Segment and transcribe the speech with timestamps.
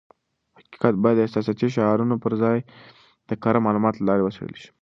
[0.59, 2.57] حقیقت بايد د احساساتي شعارونو پر ځای
[3.29, 4.69] د کره معلوماتو له لارې وڅېړل شي.